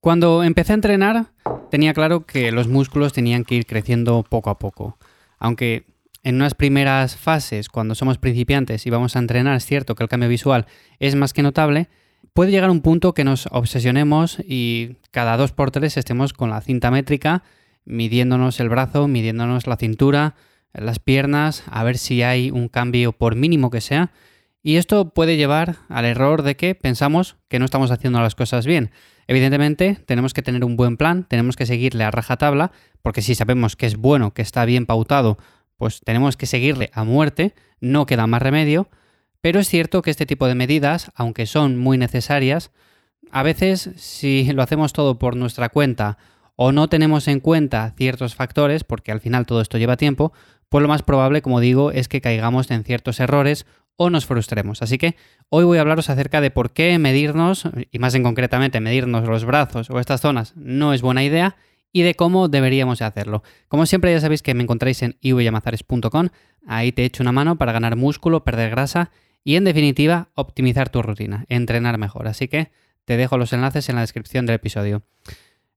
[0.00, 1.26] Cuando empecé a entrenar,
[1.70, 4.98] tenía claro que los músculos tenían que ir creciendo poco a poco.
[5.38, 5.84] Aunque
[6.22, 10.08] en unas primeras fases, cuando somos principiantes y vamos a entrenar, es cierto que el
[10.08, 10.66] cambio visual
[10.98, 11.88] es más que notable,
[12.32, 16.62] puede llegar un punto que nos obsesionemos y cada dos por tres estemos con la
[16.62, 17.42] cinta métrica
[17.84, 20.34] midiéndonos el brazo, midiéndonos la cintura,
[20.72, 24.12] las piernas, a ver si hay un cambio por mínimo que sea.
[24.62, 28.66] Y esto puede llevar al error de que pensamos que no estamos haciendo las cosas
[28.66, 28.90] bien.
[29.30, 33.76] Evidentemente, tenemos que tener un buen plan, tenemos que seguirle a rajatabla, porque si sabemos
[33.76, 35.38] que es bueno, que está bien pautado,
[35.76, 38.88] pues tenemos que seguirle a muerte, no queda más remedio.
[39.40, 42.72] Pero es cierto que este tipo de medidas, aunque son muy necesarias,
[43.30, 46.18] a veces si lo hacemos todo por nuestra cuenta
[46.56, 50.32] o no tenemos en cuenta ciertos factores, porque al final todo esto lleva tiempo,
[50.68, 53.64] pues lo más probable, como digo, es que caigamos en ciertos errores
[54.02, 54.80] o nos frustremos.
[54.80, 55.14] Así que
[55.50, 59.44] hoy voy a hablaros acerca de por qué medirnos, y más en concretamente medirnos los
[59.44, 61.56] brazos o estas zonas, no es buena idea
[61.92, 63.42] y de cómo deberíamos hacerlo.
[63.68, 66.28] Como siempre ya sabéis que me encontráis en ivyamazares.com,
[66.66, 69.10] ahí te echo una mano para ganar músculo, perder grasa
[69.44, 72.26] y en definitiva optimizar tu rutina, entrenar mejor.
[72.26, 72.70] Así que
[73.04, 75.02] te dejo los enlaces en la descripción del episodio.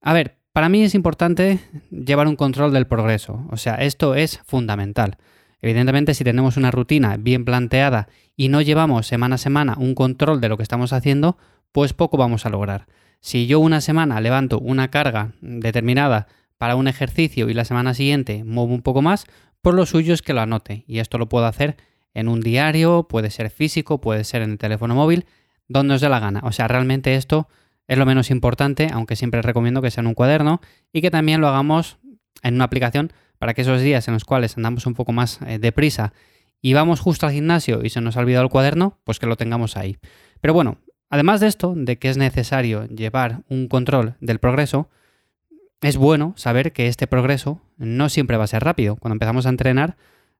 [0.00, 1.58] A ver, para mí es importante
[1.90, 5.18] llevar un control del progreso, o sea, esto es fundamental.
[5.66, 10.40] Evidentemente, si tenemos una rutina bien planteada y no llevamos semana a semana un control
[10.40, 11.38] de lo que estamos haciendo,
[11.72, 12.86] pues poco vamos a lograr.
[13.18, 18.44] Si yo una semana levanto una carga determinada para un ejercicio y la semana siguiente
[18.44, 19.26] muevo un poco más,
[19.60, 20.84] por lo suyo es que lo anote.
[20.86, 21.76] Y esto lo puedo hacer
[22.14, 25.26] en un diario, puede ser físico, puede ser en el teléfono móvil,
[25.66, 26.42] donde os dé la gana.
[26.44, 27.48] O sea, realmente esto
[27.88, 30.60] es lo menos importante, aunque siempre recomiendo que sea en un cuaderno
[30.92, 31.98] y que también lo hagamos
[32.44, 35.58] en una aplicación para que esos días en los cuales andamos un poco más eh,
[35.58, 36.12] deprisa
[36.60, 39.36] y vamos justo al gimnasio y se nos ha olvidado el cuaderno, pues que lo
[39.36, 39.98] tengamos ahí.
[40.40, 40.78] Pero bueno,
[41.10, 44.88] además de esto, de que es necesario llevar un control del progreso,
[45.82, 48.96] es bueno saber que este progreso no siempre va a ser rápido.
[48.96, 49.96] Cuando empezamos a entrenar,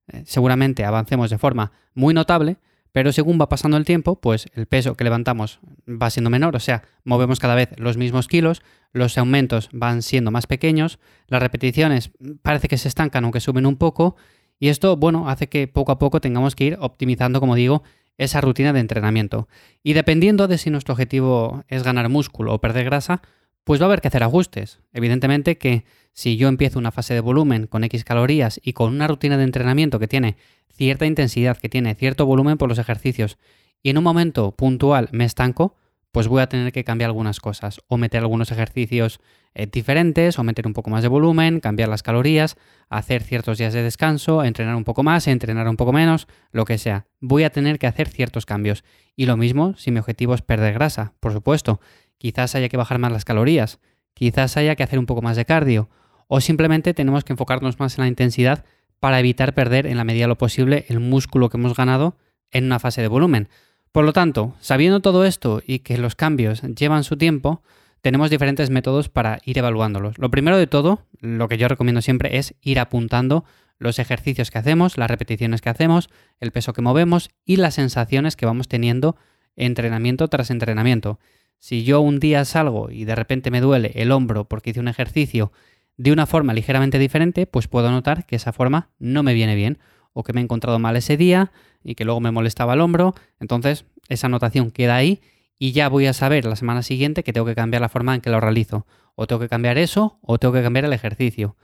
[0.09, 2.57] eh, seguramente avancemos de forma muy notable,
[2.97, 6.61] pero según va pasando el tiempo, pues el peso que levantamos va siendo menor, o
[6.61, 8.63] sea, movemos cada vez los mismos kilos,
[8.95, 13.77] los aumentos van siendo más pequeños, las repeticiones parece que se estancan aunque suben un
[13.77, 14.17] poco,
[14.59, 17.83] y esto, bueno, hace que poco a poco tengamos que ir optimizando, como digo,
[18.17, 19.47] esa rutina de entrenamiento.
[19.83, 23.21] Y dependiendo de si nuestro objetivo es ganar músculo o perder grasa,
[23.67, 24.79] pues va a haber que hacer ajustes.
[24.93, 29.09] Evidentemente que si yo empiezo una fase de volumen con X calorías y con una
[29.09, 30.37] rutina de entrenamiento que tiene
[30.73, 33.39] cierta intensidad, que tiene cierto volumen por los ejercicios,
[33.83, 35.75] y en un momento puntual me estanco,
[36.13, 39.19] pues voy a tener que cambiar algunas cosas, o meter algunos ejercicios
[39.53, 42.57] eh, diferentes, o meter un poco más de volumen, cambiar las calorías,
[42.89, 46.79] hacer ciertos días de descanso, entrenar un poco más, entrenar un poco menos, lo que
[46.79, 47.07] sea.
[47.21, 48.85] Voy a tener que hacer ciertos cambios.
[49.17, 51.81] Y lo mismo si mi objetivo es perder grasa, por supuesto.
[52.19, 53.79] Quizás haya que bajar más las calorías,
[54.15, 55.89] quizás haya que hacer un poco más de cardio,
[56.29, 58.65] o simplemente tenemos que enfocarnos más en la intensidad
[59.01, 62.17] para evitar perder en la medida de lo posible el músculo que hemos ganado
[62.51, 63.49] en una fase de volumen.
[63.93, 67.63] Por lo tanto, sabiendo todo esto y que los cambios llevan su tiempo,
[68.01, 70.19] tenemos diferentes métodos para ir evaluándolos.
[70.19, 73.45] Lo primero de todo, lo que yo recomiendo siempre es ir apuntando
[73.79, 76.09] los ejercicios que hacemos, las repeticiones que hacemos,
[76.41, 79.17] el peso que movemos y las sensaciones que vamos teniendo
[79.57, 81.19] entrenamiento tras entrenamiento.
[81.59, 84.89] Si yo un día salgo y de repente me duele el hombro porque hice un
[84.89, 85.53] ejercicio
[85.97, 89.79] de una forma ligeramente diferente, pues puedo notar que esa forma no me viene bien
[90.13, 91.53] o que me he encontrado mal ese día
[91.83, 93.15] y que luego me molestaba el hombro.
[93.41, 95.21] Entonces, esa anotación queda ahí
[95.59, 98.21] y ya voy a saber la semana siguiente que tengo que cambiar la forma en
[98.21, 98.87] que lo realizo.
[99.15, 101.57] O tengo que cambiar eso o tengo que cambiar el ejercicio.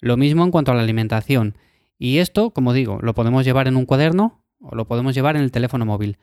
[0.00, 1.56] Lo mismo en cuanto a la alimentación.
[1.98, 5.42] Y esto, como digo, lo podemos llevar en un cuaderno o lo podemos llevar en
[5.42, 6.18] el teléfono móvil.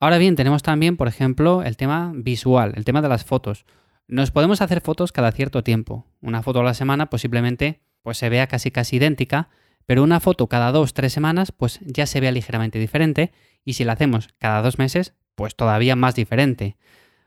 [0.00, 3.66] Ahora bien, tenemos también, por ejemplo, el tema visual, el tema de las fotos.
[4.06, 6.06] Nos podemos hacer fotos cada cierto tiempo.
[6.20, 9.48] Una foto a la semana posiblemente pues se vea casi casi idéntica,
[9.86, 13.32] pero una foto cada dos, tres semanas, pues ya se vea ligeramente diferente,
[13.64, 16.76] y si la hacemos cada dos meses, pues todavía más diferente.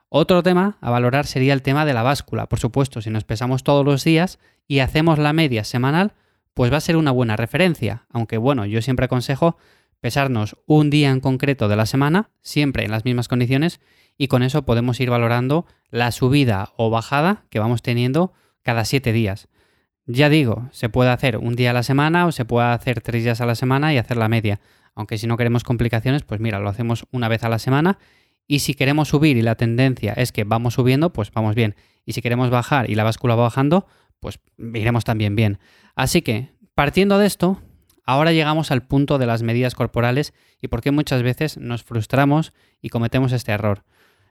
[0.09, 2.47] Otro tema a valorar sería el tema de la báscula.
[2.47, 6.13] Por supuesto, si nos pesamos todos los días y hacemos la media semanal,
[6.53, 8.05] pues va a ser una buena referencia.
[8.09, 9.57] Aunque bueno, yo siempre aconsejo
[10.01, 13.79] pesarnos un día en concreto de la semana, siempre en las mismas condiciones,
[14.17, 18.33] y con eso podemos ir valorando la subida o bajada que vamos teniendo
[18.63, 19.47] cada siete días.
[20.05, 23.23] Ya digo, se puede hacer un día a la semana o se puede hacer tres
[23.23, 24.59] días a la semana y hacer la media.
[24.95, 27.97] Aunque si no queremos complicaciones, pues mira, lo hacemos una vez a la semana.
[28.47, 31.75] Y si queremos subir y la tendencia es que vamos subiendo, pues vamos bien.
[32.05, 33.87] Y si queremos bajar y la báscula va bajando,
[34.19, 35.59] pues iremos también bien.
[35.95, 37.61] Así que, partiendo de esto,
[38.11, 42.51] ahora llegamos al punto de las medidas corporales y por qué muchas veces nos frustramos
[42.81, 43.83] y cometemos este error.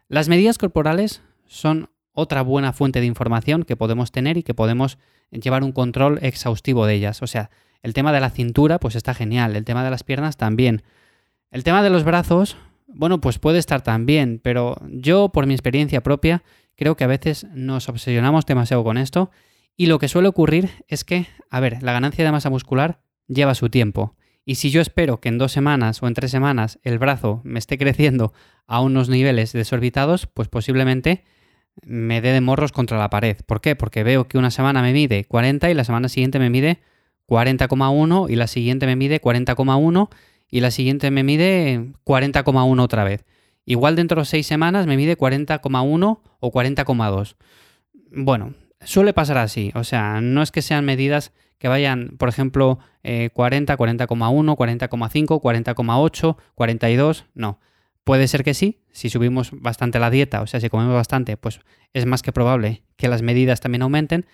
[0.09, 4.99] Las medidas corporales son otra buena fuente de información que podemos tener y que podemos
[5.31, 7.23] llevar un control exhaustivo de ellas.
[7.23, 7.51] O sea,
[7.83, 9.57] el tema de la cintura, pues está genial.
[9.57, 10.83] El tema de las piernas también.
[11.51, 16.03] El tema de los brazos, bueno, pues puede estar también, pero yo, por mi experiencia
[16.03, 16.43] propia,
[16.77, 19.31] creo que a veces nos obsesionamos demasiado con esto
[19.75, 23.01] y lo que suele ocurrir es que, a ver, la ganancia de masa muscular
[23.31, 24.15] lleva su tiempo.
[24.45, 27.59] Y si yo espero que en dos semanas o en tres semanas el brazo me
[27.59, 28.33] esté creciendo
[28.67, 31.25] a unos niveles desorbitados, pues posiblemente
[31.83, 33.37] me dé de morros contra la pared.
[33.47, 33.77] ¿Por qué?
[33.77, 36.81] Porque veo que una semana me mide 40 y la semana siguiente me mide
[37.29, 40.09] 40,1 y la siguiente me mide 40,1
[40.51, 43.25] y la siguiente me mide 40,1 otra vez.
[43.65, 47.37] Igual dentro de seis semanas me mide 40,1 o 40,2.
[48.11, 49.71] Bueno, suele pasar así.
[49.75, 56.37] O sea, no es que sean medidas que vayan, por ejemplo, 40, 40,1, 40,5, 40,8,
[56.55, 57.27] 42.
[57.35, 57.61] No.
[58.03, 61.61] Puede ser que sí, si subimos bastante la dieta, o sea, si comemos bastante, pues
[61.93, 64.25] es más que probable que las medidas también aumenten,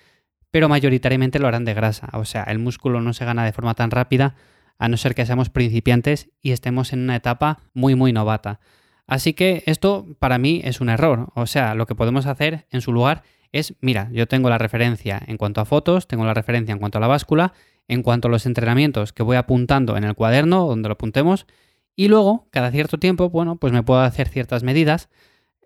[0.52, 2.08] pero mayoritariamente lo harán de grasa.
[2.12, 4.36] O sea, el músculo no se gana de forma tan rápida,
[4.78, 8.60] a no ser que seamos principiantes y estemos en una etapa muy, muy novata.
[9.08, 11.32] Así que esto para mí es un error.
[11.34, 15.22] O sea, lo que podemos hacer en su lugar es, mira, yo tengo la referencia
[15.26, 17.52] en cuanto a fotos, tengo la referencia en cuanto a la báscula,
[17.88, 21.46] en cuanto a los entrenamientos que voy apuntando en el cuaderno donde lo apuntemos,
[21.96, 25.08] y luego, cada cierto tiempo, bueno, pues me puedo hacer ciertas medidas.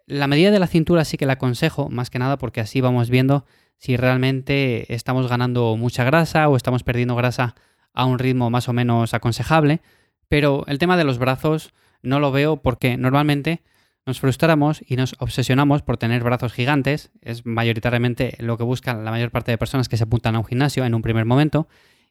[0.07, 3.11] La medida de la cintura sí que la aconsejo, más que nada porque así vamos
[3.11, 3.45] viendo
[3.79, 7.57] si realmente estamos ganando mucha grasa o estamos perdiendo grasa
[7.93, 9.81] a un ritmo más o menos aconsejable.
[10.29, 11.73] Pero el tema de los brazos
[12.03, 13.63] no lo veo porque normalmente
[14.11, 17.13] nos frustramos y nos obsesionamos por tener brazos gigantes.
[17.23, 20.45] Es mayoritariamente lo que buscan la mayor parte de personas que se apuntan a un
[20.45, 21.69] gimnasio en un primer momento.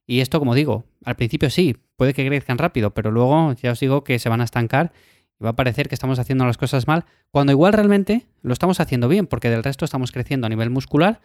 [0.08, 3.82] Y esto, como digo, al principio sí, puede que crezcan rápido, pero luego ya os
[3.82, 4.94] digo que se van a estancar
[5.42, 8.80] y va a parecer que estamos haciendo las cosas mal, cuando igual realmente lo estamos
[8.80, 11.20] haciendo bien, porque del resto estamos creciendo a nivel muscular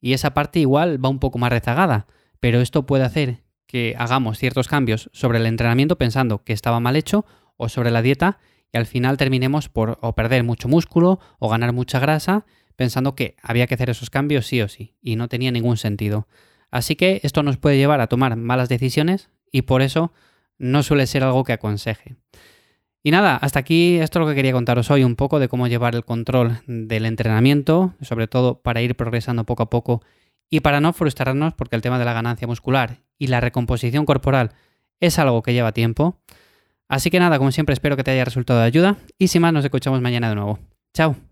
[0.00, 2.06] y esa parte igual va un poco más rezagada.
[2.38, 6.94] Pero esto puede hacer que hagamos ciertos cambios sobre el entrenamiento pensando que estaba mal
[6.94, 7.26] hecho
[7.56, 8.38] o sobre la dieta
[8.72, 12.46] y al final terminemos por o perder mucho músculo o ganar mucha grasa
[12.76, 16.26] pensando que había que hacer esos cambios sí o sí y no tenía ningún sentido.
[16.70, 20.12] Así que esto nos puede llevar a tomar malas decisiones y por eso
[20.58, 22.16] no suele ser algo que aconseje.
[23.02, 25.68] Y nada, hasta aquí esto es lo que quería contaros hoy, un poco de cómo
[25.68, 30.02] llevar el control del entrenamiento, sobre todo para ir progresando poco a poco
[30.50, 34.52] y para no frustrarnos porque el tema de la ganancia muscular y la recomposición corporal
[35.00, 36.20] es algo que lleva tiempo.
[36.90, 39.52] Así que nada, como siempre espero que te haya resultado de ayuda y sin más
[39.52, 40.58] nos escuchamos mañana de nuevo.
[40.92, 41.29] Chao.